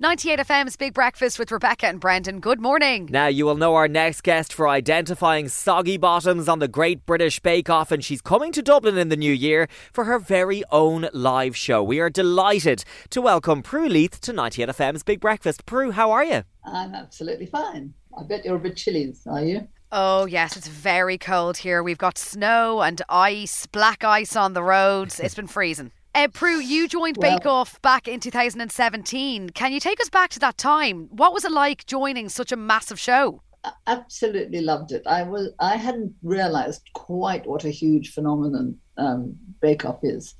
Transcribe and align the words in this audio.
98 0.00 0.40
FM's 0.40 0.76
Big 0.76 0.92
Breakfast 0.92 1.38
with 1.38 1.52
Rebecca 1.52 1.86
and 1.86 2.00
Brendan. 2.00 2.40
Good 2.40 2.60
morning. 2.60 3.08
Now, 3.12 3.28
you 3.28 3.46
will 3.46 3.54
know 3.54 3.76
our 3.76 3.86
next 3.86 4.24
guest 4.24 4.52
for 4.52 4.68
identifying 4.68 5.48
soggy 5.48 5.98
bottoms 5.98 6.48
on 6.48 6.58
the 6.58 6.66
Great 6.66 7.06
British 7.06 7.38
Bake 7.38 7.70
Off, 7.70 7.92
and 7.92 8.04
she's 8.04 8.20
coming 8.20 8.50
to 8.50 8.60
Dublin 8.60 8.98
in 8.98 9.08
the 9.08 9.16
new 9.16 9.32
year 9.32 9.68
for 9.92 10.02
her 10.02 10.18
very 10.18 10.64
own 10.72 11.08
live 11.12 11.56
show. 11.56 11.80
We 11.80 12.00
are 12.00 12.10
delighted 12.10 12.84
to 13.10 13.20
welcome 13.22 13.62
Prue 13.62 13.88
Leith 13.88 14.20
to 14.22 14.32
98 14.32 14.70
FM's 14.70 15.04
Big 15.04 15.20
Breakfast. 15.20 15.64
Prue, 15.64 15.92
how 15.92 16.10
are 16.10 16.24
you? 16.24 16.42
I'm 16.64 16.92
absolutely 16.92 17.46
fine. 17.46 17.94
I 18.18 18.24
bet 18.24 18.44
you're 18.44 18.56
a 18.56 18.58
bit 18.58 18.76
chilly, 18.76 19.14
are 19.28 19.44
you? 19.44 19.68
Oh, 19.92 20.26
yes, 20.26 20.56
it's 20.56 20.66
very 20.66 21.18
cold 21.18 21.58
here. 21.58 21.84
We've 21.84 21.98
got 21.98 22.18
snow 22.18 22.82
and 22.82 23.00
ice, 23.08 23.66
black 23.66 24.02
ice 24.02 24.34
on 24.34 24.54
the 24.54 24.62
roads. 24.64 25.20
It's 25.20 25.36
been 25.36 25.46
freezing. 25.46 25.92
Uh, 26.14 26.28
Prue, 26.28 26.60
you 26.60 26.86
joined 26.86 27.16
Well- 27.16 27.38
Bake 27.38 27.46
Off 27.46 27.82
back 27.82 28.06
in 28.06 28.20
2017. 28.20 29.50
Can 29.50 29.72
you 29.72 29.80
take 29.80 30.00
us 30.00 30.08
back 30.08 30.30
to 30.30 30.38
that 30.40 30.56
time? 30.56 31.08
What 31.10 31.32
was 31.32 31.44
it 31.44 31.50
like 31.50 31.86
joining 31.86 32.28
such 32.28 32.52
a 32.52 32.56
massive 32.56 33.00
show? 33.00 33.42
I 33.64 33.72
absolutely 33.86 34.60
loved 34.60 34.92
it. 34.92 35.02
I 35.06 35.22
was 35.22 35.50
I 35.58 35.76
hadn't 35.76 36.14
realized 36.22 36.82
quite 36.92 37.46
what 37.46 37.64
a 37.64 37.70
huge 37.70 38.12
phenomenon 38.12 38.78
um, 38.98 39.34
Bake 39.60 39.84
Off 39.86 40.00
is, 40.02 40.34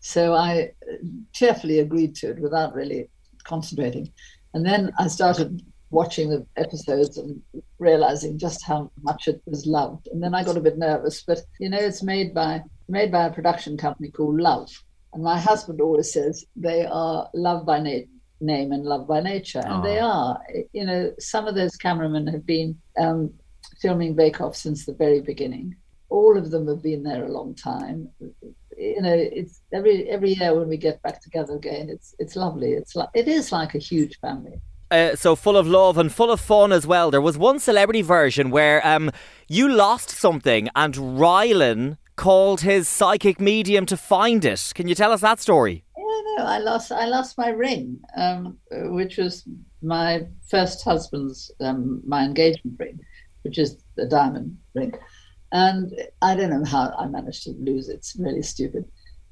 so 0.00 0.32
I 0.34 0.72
uh, 0.90 0.96
cheerfully 1.32 1.80
agreed 1.80 2.14
to 2.16 2.30
it 2.30 2.40
without 2.40 2.74
really 2.74 3.08
concentrating. 3.44 4.10
And 4.54 4.64
then 4.64 4.92
I 4.98 5.08
started 5.08 5.62
watching 5.90 6.30
the 6.30 6.46
episodes 6.56 7.18
and 7.18 7.40
realizing 7.78 8.38
just 8.38 8.64
how 8.64 8.90
much 9.02 9.28
it 9.28 9.42
was 9.44 9.66
loved. 9.66 10.08
And 10.08 10.22
then 10.22 10.34
I 10.34 10.42
got 10.42 10.56
a 10.56 10.60
bit 10.60 10.78
nervous, 10.78 11.22
but 11.22 11.40
you 11.58 11.68
know, 11.68 11.78
it's 11.78 12.02
made 12.02 12.32
by 12.32 12.62
made 12.88 13.12
by 13.12 13.26
a 13.26 13.32
production 13.32 13.76
company 13.76 14.10
called 14.10 14.40
Love, 14.40 14.70
and 15.12 15.22
my 15.22 15.38
husband 15.38 15.80
always 15.80 16.12
says 16.12 16.44
they 16.56 16.84
are 16.84 17.28
loved 17.34 17.66
by 17.66 17.80
na- 17.80 18.06
name 18.40 18.72
and 18.72 18.84
loved 18.84 19.08
by 19.08 19.20
nature, 19.20 19.62
and 19.64 19.84
they 19.84 19.98
are. 19.98 20.40
You 20.72 20.86
know, 20.86 21.12
some 21.18 21.46
of 21.46 21.54
those 21.54 21.76
cameramen 21.76 22.26
have 22.28 22.46
been 22.46 22.78
um, 22.98 23.32
filming 23.80 24.14
Bake 24.14 24.40
Off 24.40 24.56
since 24.56 24.86
the 24.86 24.94
very 24.94 25.20
beginning. 25.20 25.76
All 26.08 26.36
of 26.36 26.50
them 26.50 26.66
have 26.68 26.82
been 26.82 27.02
there 27.02 27.24
a 27.24 27.32
long 27.32 27.54
time. 27.54 28.08
You 28.76 29.02
know, 29.02 29.14
it's 29.14 29.60
every 29.72 30.08
every 30.08 30.34
year 30.34 30.58
when 30.58 30.68
we 30.68 30.76
get 30.76 31.02
back 31.02 31.20
together 31.20 31.54
again, 31.54 31.88
it's 31.88 32.14
it's 32.18 32.36
lovely. 32.36 32.72
It's 32.72 32.96
like 32.96 33.10
it 33.14 33.28
is 33.28 33.52
like 33.52 33.74
a 33.74 33.78
huge 33.78 34.18
family. 34.20 34.60
Uh, 34.90 35.14
so 35.14 35.36
full 35.36 35.56
of 35.56 35.68
love 35.68 35.98
and 35.98 36.12
full 36.12 36.32
of 36.32 36.40
fun 36.40 36.72
as 36.72 36.84
well. 36.84 37.12
There 37.12 37.20
was 37.20 37.38
one 37.38 37.60
celebrity 37.60 38.02
version 38.02 38.50
where 38.50 38.84
um, 38.84 39.12
you 39.48 39.68
lost 39.68 40.10
something 40.10 40.68
and 40.74 40.94
Rylan 40.94 41.96
called 42.20 42.60
his 42.60 42.86
psychic 42.86 43.40
medium 43.40 43.86
to 43.86 43.96
find 43.96 44.44
it. 44.44 44.72
Can 44.74 44.86
you 44.86 44.94
tell 44.94 45.10
us 45.10 45.22
that 45.22 45.40
story? 45.40 45.84
Yeah, 45.96 46.20
no, 46.36 46.44
I 46.44 46.58
lost 46.58 46.92
I 46.92 47.06
lost 47.06 47.38
my 47.38 47.48
ring, 47.48 47.98
um, 48.14 48.58
which 48.70 49.16
was 49.16 49.48
my 49.80 50.26
first 50.46 50.84
husband's 50.84 51.50
um, 51.60 52.02
my 52.06 52.22
engagement 52.22 52.78
ring, 52.78 53.00
which 53.42 53.56
is 53.58 53.82
the 53.96 54.06
diamond 54.06 54.58
ring, 54.74 54.92
and 55.52 55.94
I 56.20 56.36
don't 56.36 56.50
know 56.50 56.64
how 56.64 56.94
I 56.98 57.06
managed 57.06 57.44
to 57.44 57.52
lose 57.58 57.88
it. 57.88 57.94
It's 57.94 58.16
really 58.16 58.42
stupid. 58.42 58.84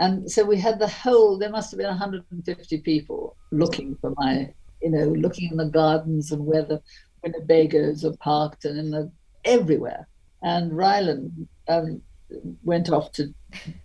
And 0.00 0.30
so 0.30 0.44
we 0.44 0.58
had 0.58 0.78
the 0.78 0.88
whole. 0.88 1.38
There 1.38 1.56
must 1.58 1.70
have 1.70 1.78
been 1.78 1.86
150 1.86 2.78
people 2.78 3.34
looking 3.50 3.96
for 4.02 4.12
my, 4.18 4.52
you 4.82 4.90
know, 4.90 5.08
looking 5.08 5.52
in 5.52 5.56
the 5.56 5.70
gardens 5.80 6.32
and 6.32 6.44
where 6.44 6.64
the 6.64 6.82
Winnebagos 7.24 8.04
are 8.04 8.16
parked 8.18 8.66
and 8.66 8.78
in 8.78 8.90
the 8.90 9.10
everywhere. 9.46 10.06
And 10.42 10.72
Rylan 10.72 11.46
um, 11.68 12.02
went 12.62 12.90
off 12.90 13.12
to 13.12 13.32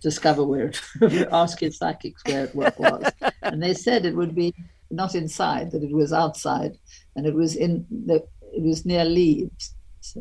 discover 0.02 0.44
where 0.44 0.66
it, 0.68 1.28
ask 1.32 1.60
his 1.60 1.78
psychics 1.78 2.22
where 2.24 2.44
it 2.44 2.54
was, 2.54 3.12
and 3.42 3.62
they 3.62 3.74
said 3.74 4.04
it 4.04 4.16
would 4.16 4.34
be 4.34 4.54
not 4.90 5.14
inside, 5.14 5.70
that 5.70 5.82
it 5.82 5.92
was 5.92 6.12
outside, 6.12 6.76
and 7.16 7.26
it 7.26 7.34
was 7.34 7.56
in 7.56 7.86
the 7.90 8.24
it 8.52 8.62
was 8.62 8.84
near 8.84 9.04
Leeds 9.04 9.74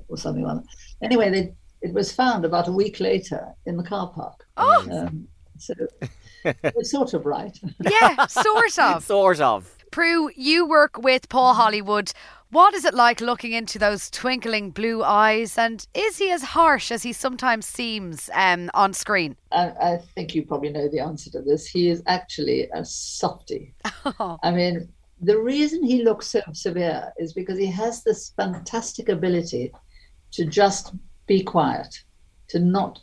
or 0.08 0.17
something 0.17 0.44
like 0.44 0.58
that. 0.58 0.67
Anyway, 1.02 1.30
they 1.30 1.53
it 1.81 1.94
was 1.94 2.12
found 2.12 2.45
about 2.45 2.67
a 2.67 2.72
week 2.72 3.00
later 3.00 3.47
in 3.66 3.78
the 3.78 3.84
car 3.84 4.12
park. 4.13 4.46
Oh. 4.57 4.88
Um, 4.91 5.28
so 5.57 5.74
it's 6.44 6.91
sort 6.91 7.13
of 7.13 7.25
right. 7.25 7.57
Yeah, 7.81 8.25
sort 8.28 8.78
of. 8.80 9.03
Sort 9.03 9.40
of. 9.40 9.75
Prue, 9.91 10.29
you 10.35 10.67
work 10.67 10.97
with 10.97 11.29
Paul 11.29 11.53
Hollywood. 11.53 12.11
What 12.51 12.73
is 12.73 12.83
it 12.83 12.94
like 12.94 13.22
looking 13.22 13.51
into 13.51 13.77
those 13.77 14.09
twinkling 14.09 14.72
blue 14.72 15.03
eyes? 15.03 15.57
And 15.57 15.85
is 15.94 16.17
he 16.17 16.31
as 16.31 16.41
harsh 16.41 16.91
as 16.91 17.03
he 17.03 17.13
sometimes 17.13 17.66
seems 17.66 18.29
um, 18.33 18.72
on 18.73 18.94
screen? 18.94 19.35
I, 19.51 19.69
I 19.69 19.97
think 20.16 20.33
you 20.33 20.45
probably 20.45 20.72
know 20.72 20.88
the 20.88 21.00
answer 21.00 21.29
to 21.31 21.41
this. 21.41 21.67
He 21.67 21.89
is 21.89 22.01
actually 22.07 22.69
a 22.73 22.83
softie. 22.83 23.73
I 24.44 24.51
mean, 24.51 24.89
the 25.22 25.38
reason 25.38 25.83
he 25.83 26.03
looks 26.03 26.27
so 26.27 26.41
severe 26.53 27.11
is 27.17 27.33
because 27.33 27.57
he 27.57 27.67
has 27.67 28.03
this 28.03 28.31
fantastic 28.35 29.09
ability 29.09 29.71
to 30.31 30.45
just 30.45 30.94
be 31.27 31.44
quiet, 31.44 32.03
to 32.47 32.59
not 32.59 33.00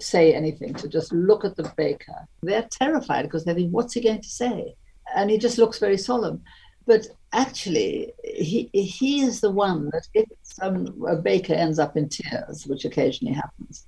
say 0.00 0.34
anything, 0.34 0.74
to 0.74 0.88
just 0.88 1.12
look 1.12 1.44
at 1.44 1.56
the 1.56 1.70
baker. 1.76 2.26
They're 2.42 2.68
terrified 2.70 3.22
because 3.22 3.44
they 3.44 3.54
think, 3.54 3.72
what's 3.72 3.94
he 3.94 4.00
going 4.00 4.22
to 4.22 4.28
say? 4.28 4.74
And 5.16 5.30
he 5.30 5.38
just 5.38 5.58
looks 5.58 5.78
very 5.78 5.98
solemn. 5.98 6.42
But 6.86 7.08
actually, 7.32 8.12
he 8.22 8.70
he 8.72 9.22
is 9.22 9.40
the 9.40 9.50
one 9.50 9.90
that 9.90 10.06
if 10.14 10.28
some, 10.42 11.02
a 11.08 11.16
baker 11.16 11.54
ends 11.54 11.80
up 11.80 11.96
in 11.96 12.08
tears, 12.08 12.64
which 12.68 12.84
occasionally 12.84 13.34
happens, 13.34 13.86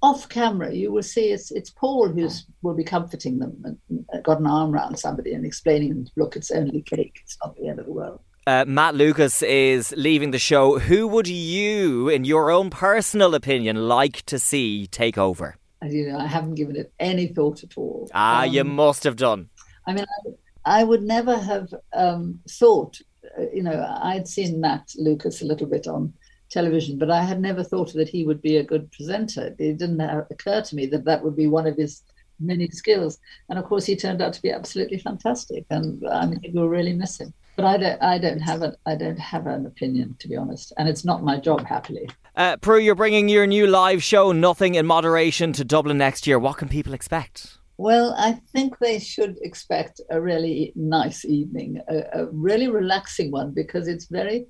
off 0.00 0.28
camera, 0.28 0.72
you 0.72 0.92
will 0.92 1.02
see 1.02 1.32
it's 1.32 1.50
it's 1.50 1.70
Paul 1.70 2.08
who's 2.08 2.46
will 2.62 2.74
be 2.74 2.84
comforting 2.84 3.40
them 3.40 3.60
and 3.64 4.22
got 4.22 4.38
an 4.38 4.46
arm 4.46 4.72
around 4.72 4.96
somebody 4.96 5.32
and 5.34 5.44
explaining, 5.44 6.08
look, 6.16 6.36
it's 6.36 6.52
only 6.52 6.82
cake. 6.82 7.18
It's 7.24 7.36
not 7.42 7.56
the 7.56 7.68
end 7.68 7.80
of 7.80 7.86
the 7.86 7.92
world. 7.92 8.20
Uh, 8.46 8.64
Matt 8.66 8.94
Lucas 8.94 9.42
is 9.42 9.92
leaving 9.96 10.30
the 10.30 10.38
show. 10.38 10.78
Who 10.78 11.06
would 11.08 11.28
you, 11.28 12.08
in 12.08 12.24
your 12.24 12.50
own 12.50 12.70
personal 12.70 13.34
opinion, 13.34 13.88
like 13.88 14.22
to 14.26 14.38
see 14.38 14.86
take 14.86 15.18
over? 15.18 15.56
You 15.82 16.12
know, 16.12 16.18
I 16.18 16.26
haven't 16.26 16.54
given 16.54 16.76
it 16.76 16.92
any 16.98 17.26
thought 17.26 17.62
at 17.64 17.76
all. 17.76 18.08
Ah, 18.14 18.44
you 18.44 18.62
Um, 18.62 18.74
must 18.74 19.04
have 19.04 19.16
done. 19.16 19.50
I 19.86 19.94
mean, 19.94 20.06
I, 20.64 20.84
would 20.84 21.02
never 21.02 21.36
have 21.36 21.72
um, 21.92 22.40
thought, 22.48 23.00
uh, 23.38 23.44
you 23.52 23.62
know, 23.62 23.98
I'd 24.02 24.28
seen 24.28 24.60
Matt 24.60 24.92
Lucas 24.96 25.42
a 25.42 25.46
little 25.46 25.66
bit 25.66 25.86
on 25.86 26.12
television, 26.50 26.98
but 26.98 27.10
I 27.10 27.22
had 27.22 27.40
never 27.40 27.62
thought 27.62 27.92
that 27.94 28.08
he 28.08 28.24
would 28.24 28.42
be 28.42 28.56
a 28.56 28.64
good 28.64 28.90
presenter. 28.92 29.54
It 29.58 29.78
didn't 29.78 30.00
uh, 30.00 30.24
occur 30.30 30.62
to 30.62 30.76
me 30.76 30.86
that 30.86 31.04
that 31.04 31.24
would 31.24 31.36
be 31.36 31.46
one 31.46 31.66
of 31.66 31.76
his 31.76 32.02
many 32.40 32.68
skills. 32.68 33.18
And 33.48 33.58
of 33.58 33.64
course, 33.64 33.86
he 33.86 33.96
turned 33.96 34.22
out 34.22 34.32
to 34.34 34.42
be 34.42 34.50
absolutely 34.50 34.98
fantastic, 34.98 35.64
and 35.70 36.02
I 36.08 36.26
mean, 36.26 36.40
really 36.54 36.92
miss 36.92 37.20
him. 37.20 37.32
But 37.56 37.64
I 37.64 37.76
don't, 37.76 38.02
I 38.02 38.18
don't 38.18 38.40
have 38.40 38.62
a, 38.62 38.76
I 38.86 38.94
don't 38.94 39.18
have 39.18 39.46
an 39.46 39.66
opinion 39.66 40.16
to 40.20 40.28
be 40.28 40.36
honest, 40.36 40.72
and 40.78 40.88
it's 40.88 41.04
not 41.04 41.22
my 41.22 41.38
job, 41.38 41.64
happily. 41.64 42.08
Uh, 42.36 42.56
Prue, 42.56 42.78
you're 42.78 42.94
bringing 42.94 43.28
your 43.28 43.46
new 43.46 43.66
live 43.66 44.02
show, 44.02 44.32
Nothing 44.32 44.74
in 44.76 44.86
Moderation, 44.86 45.52
to 45.54 45.64
Dublin 45.64 45.98
next 45.98 46.26
year. 46.26 46.38
What 46.38 46.56
can 46.56 46.68
people 46.68 46.94
expect? 46.94 47.58
Well, 47.80 48.14
I 48.18 48.32
think 48.52 48.78
they 48.78 48.98
should 48.98 49.38
expect 49.40 50.02
a 50.10 50.20
really 50.20 50.70
nice 50.76 51.24
evening, 51.24 51.80
a, 51.88 52.24
a 52.24 52.26
really 52.26 52.68
relaxing 52.68 53.30
one, 53.30 53.54
because 53.54 53.88
it's 53.88 54.04
very 54.04 54.48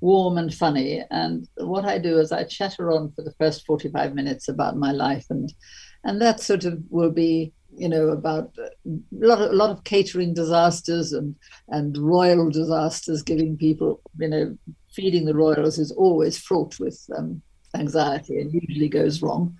warm 0.00 0.38
and 0.38 0.52
funny. 0.52 1.04
And 1.10 1.46
what 1.58 1.84
I 1.84 1.98
do 1.98 2.18
is 2.18 2.32
I 2.32 2.44
chatter 2.44 2.90
on 2.90 3.12
for 3.12 3.20
the 3.22 3.34
first 3.38 3.66
45 3.66 4.14
minutes 4.14 4.48
about 4.48 4.78
my 4.78 4.92
life, 4.92 5.26
and 5.28 5.52
and 6.04 6.22
that 6.22 6.40
sort 6.40 6.64
of 6.64 6.82
will 6.88 7.10
be, 7.10 7.52
you 7.76 7.90
know, 7.90 8.08
about 8.08 8.56
a 8.56 8.70
lot 9.12 9.42
of, 9.42 9.50
a 9.50 9.54
lot 9.54 9.68
of 9.68 9.84
catering 9.84 10.32
disasters 10.32 11.12
and 11.12 11.34
and 11.68 11.98
royal 11.98 12.48
disasters, 12.48 13.22
giving 13.22 13.58
people, 13.58 14.00
you 14.18 14.28
know, 14.28 14.56
feeding 14.90 15.26
the 15.26 15.34
royals 15.34 15.78
is 15.78 15.92
always 15.92 16.38
fraught 16.38 16.80
with 16.80 16.98
um, 17.14 17.42
anxiety 17.74 18.38
and 18.40 18.54
usually 18.54 18.88
goes 18.88 19.20
wrong. 19.20 19.54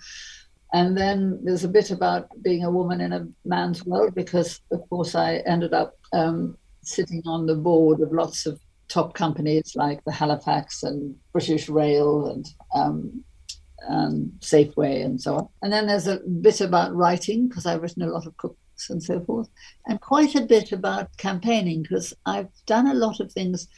And 0.72 0.96
then 0.96 1.40
there's 1.42 1.64
a 1.64 1.68
bit 1.68 1.90
about 1.90 2.28
being 2.42 2.64
a 2.64 2.70
woman 2.70 3.00
in 3.00 3.12
a 3.12 3.26
man's 3.44 3.84
world 3.84 4.14
because, 4.14 4.60
of 4.70 4.88
course, 4.88 5.14
I 5.14 5.36
ended 5.46 5.72
up 5.72 5.96
um, 6.12 6.56
sitting 6.82 7.22
on 7.26 7.46
the 7.46 7.56
board 7.56 8.00
of 8.00 8.12
lots 8.12 8.46
of 8.46 8.60
top 8.88 9.14
companies 9.14 9.72
like 9.74 10.02
the 10.04 10.12
Halifax 10.12 10.82
and 10.82 11.16
British 11.32 11.68
Rail 11.68 12.26
and 12.26 12.46
um, 12.74 13.24
and 13.88 14.30
Safeway 14.40 15.04
and 15.04 15.20
so 15.20 15.36
on. 15.36 15.48
And 15.62 15.72
then 15.72 15.86
there's 15.86 16.06
a 16.06 16.18
bit 16.18 16.60
about 16.60 16.94
writing 16.94 17.48
because 17.48 17.66
I've 17.66 17.82
written 17.82 18.02
a 18.02 18.08
lot 18.08 18.26
of 18.26 18.36
cookbooks 18.36 18.90
and 18.90 19.02
so 19.02 19.20
forth, 19.24 19.48
and 19.86 20.00
quite 20.00 20.34
a 20.34 20.42
bit 20.42 20.72
about 20.72 21.16
campaigning 21.16 21.82
because 21.82 22.14
I've 22.26 22.48
done 22.66 22.86
a 22.86 22.94
lot 22.94 23.20
of 23.20 23.32
things 23.32 23.68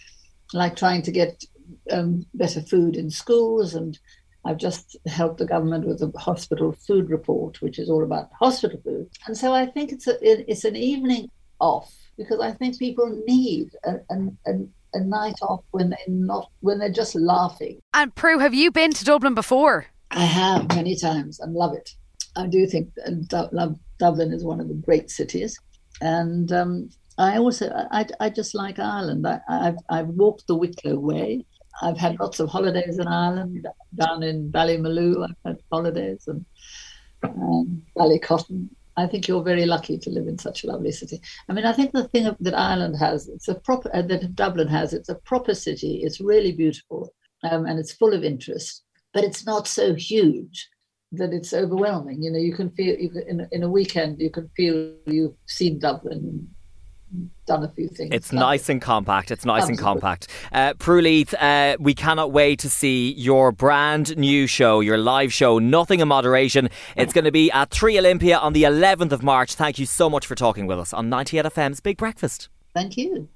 like 0.53 0.77
trying 0.77 1.03
to 1.03 1.13
get 1.13 1.45
um, 1.91 2.27
better 2.35 2.61
food 2.61 2.97
in 2.97 3.11
schools 3.11 3.75
and 3.75 3.99
I've 4.45 4.57
just 4.57 4.97
helped 5.07 5.39
the 5.39 5.47
government 5.47 5.87
with 5.87 6.01
the 6.01 6.19
hospital 6.19 6.73
food 6.73 7.11
report, 7.11 7.63
which 7.63 7.79
is 7.79 7.89
all 7.89 8.03
about 8.03 8.31
hospital 8.39 8.81
food. 8.83 9.09
And 9.27 9.37
so 9.37 9.53
I 9.53 9.67
think 9.67 9.93
it's 9.93 10.07
a, 10.07 10.15
it, 10.23 10.45
it's 10.49 10.65
an 10.65 10.77
evening 10.77 11.31
off 11.61 11.95
because 12.17 12.41
I 12.41 12.53
think 12.53 12.79
people 12.79 13.23
need 13.27 13.71
a, 13.85 13.95
a, 14.11 14.17
a, 14.47 14.53
a 14.95 15.01
night 15.01 15.39
off 15.43 15.63
when 15.71 15.91
they're 15.91 15.99
not 16.09 16.51
when 16.61 16.79
they're 16.79 16.91
just 16.91 17.15
laughing. 17.15 17.81
And 17.95 18.15
Prue, 18.15 18.39
have 18.39 18.55
you 18.55 18.71
been 18.71 18.93
to 18.93 19.05
Dublin 19.05 19.35
before? 19.35 19.87
I 20.11 20.25
have 20.25 20.69
many 20.75 20.97
times 20.97 21.41
and 21.41 21.55
love 21.55 21.75
it. 21.75 21.91
I 22.37 22.47
do 22.47 22.67
think 22.67 22.91
love 23.53 23.79
Dublin 23.99 24.33
is 24.33 24.45
one 24.45 24.61
of 24.61 24.69
the 24.69 24.75
great 24.75 25.11
cities, 25.11 25.59
and 26.01 26.51
um, 26.53 26.91
I 27.19 27.39
also 27.39 27.71
I, 27.91 28.07
I 28.21 28.31
just 28.31 28.55
like 28.55 28.79
Ireland. 28.79 29.27
I, 29.27 29.41
have 29.49 29.77
I've 29.89 30.09
walked 30.09 30.47
the 30.47 30.57
Wicklow 30.57 30.99
way. 30.99 31.45
I've 31.83 31.99
had 31.99 32.19
lots 32.21 32.41
of 32.41 32.49
holidays 32.49 32.99
in 32.99 33.09
Ireland. 33.09 33.67
Down 33.95 34.23
in 34.23 34.51
Ballymaloe, 34.51 35.25
I've 35.25 35.37
had 35.45 35.59
holidays 35.71 36.25
and 36.27 36.45
um, 37.25 37.83
Ballycotton. 37.97 38.69
I 38.97 39.07
think 39.07 39.27
you're 39.27 39.43
very 39.43 39.67
lucky 39.67 39.99
to 39.99 40.11
live 40.11 40.29
in 40.29 40.39
such 40.39 40.65
a 40.65 40.67
lovely 40.67 40.93
city. 40.93 41.21
I 41.49 41.53
mean, 41.55 41.65
I 41.65 41.73
think 41.73 41.93
the 41.93 42.09
thing 42.09 42.35
that 42.39 42.55
Ireland 42.55 42.97
has, 42.99 43.29
it's 43.29 43.49
a 43.49 43.55
proper 43.55 43.91
uh, 43.95 44.03
that 44.03 44.35
Dublin 44.35 44.69
has. 44.69 44.93
It's 44.93 45.09
a 45.09 45.15
proper 45.15 45.55
city. 45.55 46.03
It's 46.03 46.21
really 46.21 46.53
beautiful, 46.53 47.13
um, 47.43 47.65
and 47.67 47.79
it's 47.79 47.93
full 47.93 48.13
of 48.13 48.23
interest. 48.23 48.83
But 49.15 49.25
it's 49.25 49.47
not 49.47 49.67
so 49.67 49.95
huge 49.95 50.69
that 51.13 51.33
it's 51.33 51.53
overwhelming. 51.53 52.23
You 52.23 52.31
know, 52.33 52.39
you 52.39 52.55
can 52.55 52.71
feel 52.71 52.99
you 52.99 53.11
can, 53.11 53.23
in 53.29 53.49
in 53.51 53.63
a 53.63 53.71
weekend 53.71 54.21
you 54.21 54.31
can 54.31 54.51
feel 54.57 54.95
you've 55.07 55.37
seen 55.47 55.79
Dublin 55.79 56.49
done 57.47 57.65
a 57.65 57.69
few 57.69 57.89
things. 57.89 58.11
It's 58.13 58.33
nice 58.33 58.69
and 58.69 58.81
compact. 58.81 59.31
It's 59.31 59.45
nice 59.45 59.63
Absolutely. 59.63 59.73
and 59.73 60.01
compact. 60.01 60.29
Uh, 60.53 60.75
Prue 60.75 61.01
Leith, 61.01 61.35
uh, 61.35 61.77
we 61.81 61.95
cannot 61.95 62.33
wait 62.33 62.59
to 62.61 62.71
see 62.71 63.13
your 63.13 63.53
brand 63.53 64.17
new 64.17 64.47
show, 64.47 64.81
your 64.81 64.99
live 64.99 65.33
show, 65.33 65.59
Nothing 65.59 66.01
in 66.01 66.09
Moderation. 66.09 66.69
It's 66.97 67.13
going 67.13 67.25
to 67.25 67.33
be 67.33 67.51
at 67.51 67.71
3 67.71 67.99
Olympia 67.99 68.39
on 68.39 68.53
the 68.53 68.65
11th 68.65 69.13
of 69.13 69.23
March. 69.23 69.55
Thank 69.55 69.79
you 69.79 69.87
so 69.87 70.09
much 70.09 70.27
for 70.27 70.35
talking 70.35 70.67
with 70.67 70.79
us 70.79 70.93
on 70.93 71.09
98 71.09 71.47
FM's 71.47 71.81
Big 71.81 71.97
Breakfast. 71.97 72.49
Thank 72.75 72.97
you. 72.97 73.29